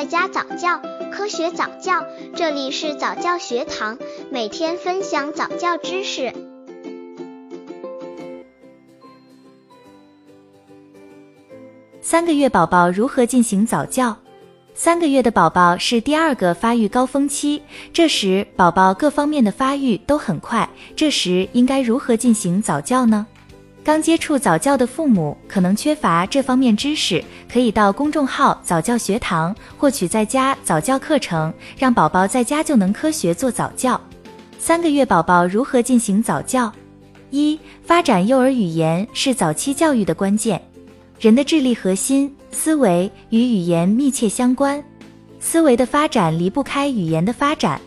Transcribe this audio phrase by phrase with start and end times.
[0.00, 0.80] 在家早教，
[1.12, 3.98] 科学早教，这里是早教学堂，
[4.30, 6.32] 每天分享早教知识。
[12.00, 14.16] 三个月宝宝如何进行早教？
[14.72, 17.60] 三个月的宝宝是第二个发育高峰期，
[17.92, 23.26] 这时宝宝各方面的发育都很快，这时应该如何进行早教呢？
[23.90, 34.00] 刚接触早教的父母可能缺乏这方面知识，可以到公众号早教学堂获取在家早教课程，让宝宝在家就能科学做早教。
[34.60, 36.72] 三个月宝宝如何进行早教？
[37.30, 40.62] 一、发展幼儿语言是早期教育的关键。
[41.18, 44.80] 人的智力核心思维与语言密切相关，
[45.40, 47.80] 思维的发展离不开语言的发展。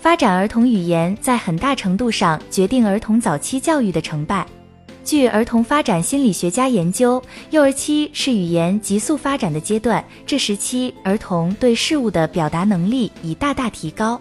[0.00, 4.46] 发展儿童语言在很大程度上决定儿童早期教育的成败。
[5.10, 7.20] 据儿童发展心理学家研究，
[7.50, 14.20] 幼儿期是语言急速发展的阶段，这时期儿童对事物的表达能力已大大提高。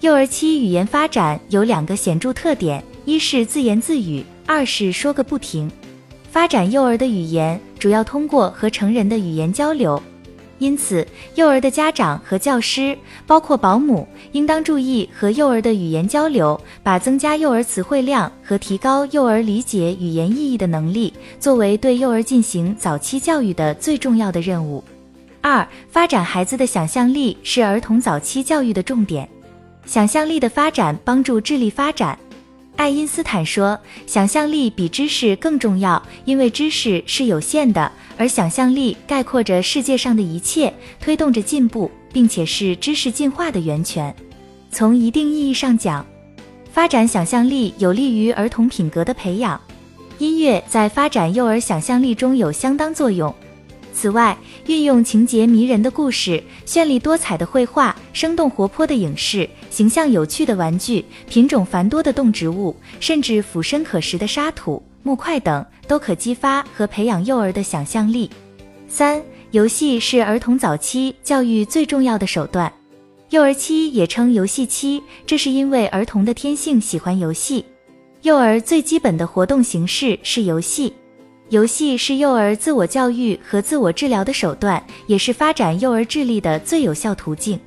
[0.00, 5.70] 幼儿期语言发展有两个显著特点：一是自言自语，二是说个不停。
[6.30, 10.02] 发展幼儿的语言主要通过和成人的语言交流，
[10.62, 12.96] 因此幼儿的家长和教师，
[13.26, 24.84] 包括保姆，应当注意和幼儿的语言交流，把增加幼儿词汇量和提高幼儿理解语言意义的能力作为对幼儿进行早期教育的最重要的任务。
[25.40, 29.28] 二、发展孩子的想象力是儿童早期教育的重点，
[29.84, 32.16] 想象力的发展帮助智力发展。
[32.76, 44.12] 爱因斯坦说：“想象力比知识更重要，因为知识是有限的，而想象力概括着世界上的一切，推动着进步，并且是知识进化的源泉。
[44.70, 46.04] 从一定意义上讲，
[46.72, 49.60] 发展想象力有利于儿童品格的培养。
[50.18, 53.32] 音乐在发展幼儿想象力中有相当作用。”
[53.92, 68.30] 此外，运用情节迷人的故事、绚丽多彩的绘画、生动活泼的影视、形象有趣的玩具、品种繁多的动植物，甚至俯身可食的沙土、木块等，都可激发和培养幼儿的想象力。
[68.88, 69.22] 三、
[69.52, 72.72] 游戏是儿童早期教育最重要的手段。
[73.30, 77.64] 幼儿期也称游戏期，这是因为儿童的天性喜欢游戏。
[78.22, 80.92] 幼儿最基本的活动形式是游戏。
[81.52, 87.60] 游戏是幼儿自我教育和自我治疗的手段，也是发展幼儿智力的最有效途径。